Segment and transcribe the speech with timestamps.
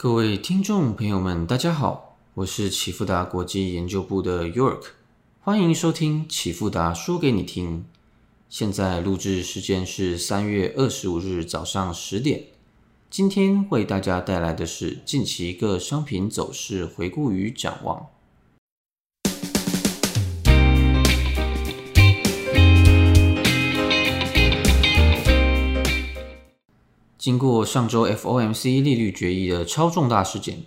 [0.00, 4.90] 各位听众朋友们，大家好，我是启富达国际研究部的 York，
[5.40, 7.84] 欢迎收听启富达说给你听。
[8.48, 12.44] 现在录制时间是三月二十五日早上十点。
[13.10, 18.06] 今天为大家带来的是近期各商品走势回顾与展望。
[27.18, 30.62] 经过上周 FOMC 利率决议的超重大事件，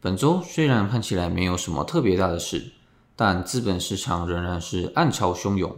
[0.00, 2.70] 本周虽然看起来没有什么特别大的事，
[3.16, 5.76] 但资本市场仍然是暗潮汹涌。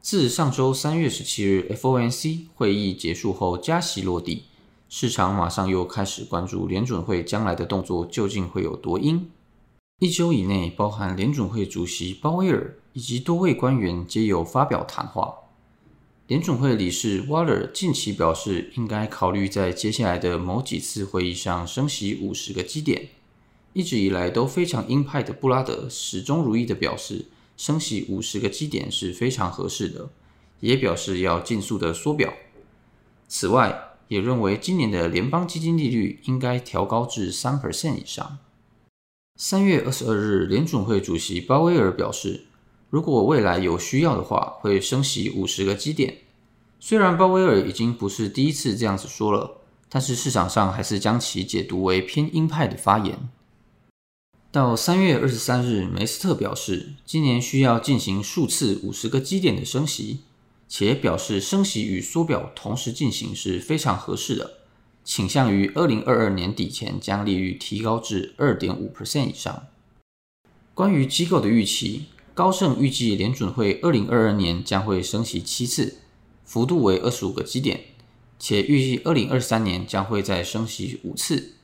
[0.00, 4.44] 自上周三月十七日 FOMC 会议结束后，加息落地，
[4.88, 9.28] 市场马上又开始关注联准会将来的动作究竟会有多鹰。
[9.98, 15.34] 一周以内，包含联准会主席鲍威尔以及多位官员皆有发表谈话。
[16.26, 23.10] 联准会理事 Waller 近期表示，应该考虑在接下来的某几次会议上升息五十个基点。
[23.72, 27.26] 一直以来都非常鹰派的布拉德始终如一的表示。
[27.56, 30.10] 升息五十个基点是非常合适的，
[30.60, 32.34] 也表示要尽速的缩表。
[33.28, 38.38] 此外，也认为今年的联邦基金利率应该调高至三 percent 以上。
[39.36, 42.44] 三月二十二日，联准会主席鲍威尔表示，
[42.96, 46.16] 如果未来有需要的话，会升息五十个基点。
[46.80, 49.58] 虽然鲍威尔已经不是第一次这样子说了，
[49.90, 53.28] 但是市场上还是将其解读为偏鹰派的发言。
[54.50, 60.20] 到三月二十三日，梅斯特表示，今年需要进行数次五十个基点的升息，
[60.66, 64.54] 且表示升息与缩表同时进行是非常合适的，
[65.04, 69.66] 倾向于二零二二年底前将利率提高至二点五 percent 以上。
[70.72, 72.06] 关于机构的预期，
[72.36, 76.00] 高盛预计联准会二零二二年将会升息七次，
[76.44, 77.80] 幅度为二十五个基点，
[78.38, 81.54] 且预计二零二三年将会再升息五次。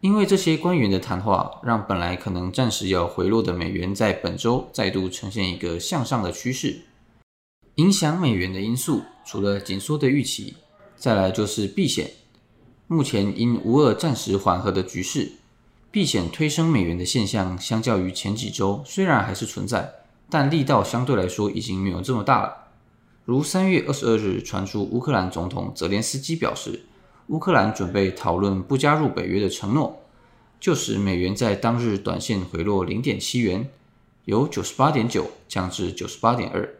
[0.00, 6.82] 因为这些官员的谈话，让本来可能暂时要回落的美元，在本周再度呈现一个向上的趋势。
[7.74, 10.54] 影响美元的因素，除了紧缩的预期，
[10.94, 12.12] 再来就是避险。
[12.86, 15.32] 目前因无二暂时缓和的局势，
[15.90, 19.92] 避险推升美元的现象，相较于前几周虽然还是存在，
[20.28, 22.68] 但力道相对来说已经没有这么大了。
[23.24, 26.84] 如三月二十二日传出，乌克兰总统泽连斯基表示。
[27.28, 30.02] 乌克兰准备讨论不加入北约的承诺，
[30.58, 33.68] 就使美元在当日短线回落零点七元，
[34.24, 36.76] 由九十八点九降至九十八点二。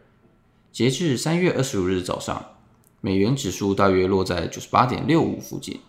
[0.71, 2.43] 截至三月二十五日早上，
[2.99, 5.81] 美元指数大约落在九十八点六五附近。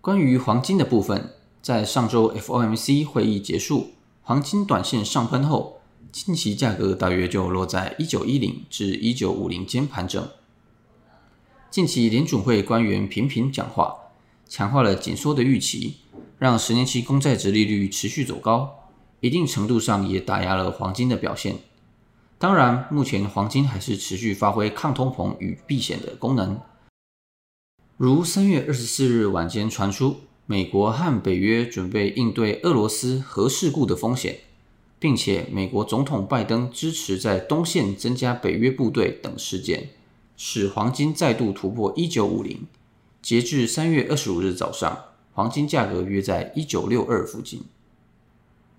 [0.00, 1.34] 关于黄金的部分，
[1.68, 3.90] 在上周 FOMC 会议结束，
[4.22, 10.26] 黄金短线上喷后，近期价格大约就落在一九一零至一九五零间盘整。
[11.70, 13.94] 近期联准会官员频频讲话，
[14.48, 15.98] 强化了紧缩的预期，
[16.38, 18.88] 让十年期公债值利率持续走高，
[19.20, 21.56] 一定程度上也打压了黄金的表现。
[22.38, 26.58] 当然，目前黄金还是持续发挥抗通膨与避险的功能。
[27.98, 30.20] 如三月二十四日晚间传出，
[30.50, 34.38] 美国和北约准备应对俄罗斯核事故的风险，
[34.98, 39.90] 并且美国总统拜登支持在东线增加北约部队等事件。
[40.38, 42.66] 使黄金再度突破一九五零，
[43.20, 44.98] 截至三月二十五日早上，
[45.34, 47.64] 黄金价格约在一九六二附近。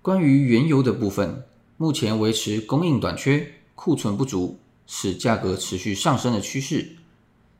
[0.02, 1.44] 关于原油的部分，
[1.76, 4.58] 目前维持供应短缺、库存不足，
[4.88, 6.96] 使价格持续上升的趋势。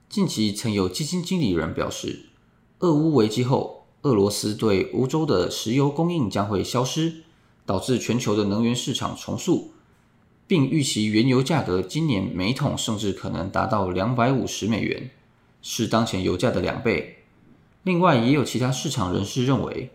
[0.08, 2.24] 近期曾有基金经理人表示，
[2.80, 7.22] 俄乌危机后，俄罗斯对欧洲的石油供应将会消失，
[7.66, 9.72] 导致全球的能源市场重塑。
[10.46, 15.10] 并预期原油价格今年每桶甚至可能达到两百五十美元，
[15.62, 17.18] 是当前油价的两倍。
[17.84, 19.90] 另外，也有其他市场人士认为，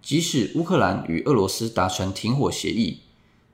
[0.00, 3.00] 即使乌克兰与俄罗斯达成停火协议，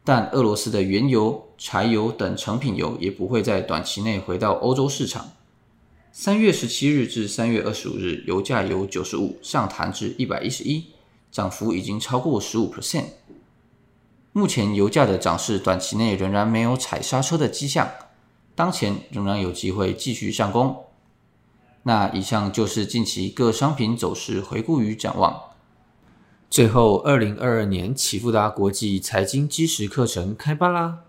[0.05, 5.33] 但俄罗斯的原油、柴油等成品油也不会在短期内回到欧洲市场。
[6.17, 10.85] 三月十七日至三月二十五日，油价由九十五上弹至一百一十一，
[11.33, 13.07] 涨幅已经超过十五 percent。
[14.31, 17.91] 目前油价的涨势短期内仍然没有踩刹车的迹象，
[18.55, 20.85] 当前仍然有机会继续上攻。
[21.83, 25.37] 那以上就是近期各商品走势回顾与展望。
[26.49, 31.01] 最后，二零二二年启富达国际财经基石课程开班啦！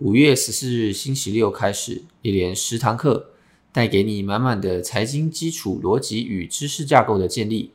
[0.00, 3.30] 五月十四日星期六开始，一连十堂课，
[3.74, 7.72] 带给你满满的财经基础逻辑与知识架构的建立。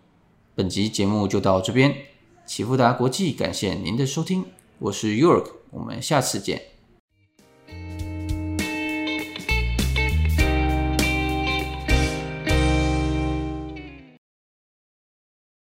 [0.56, 1.94] 本集节目就到这边，
[2.46, 4.46] 启富达国际感谢您的收听。
[4.78, 6.79] 我是 York，我们下次见。